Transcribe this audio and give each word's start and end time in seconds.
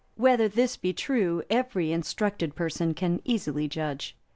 (295) 0.17 0.23
Whether 0.49 0.55
this 0.55 0.77
be 0.77 0.93
true, 0.93 1.43
every 1.51 1.91
instructed 1.91 2.55
person 2.55 2.95
can 2.95 3.21
easily 3.23 3.67
judge. 3.67 4.17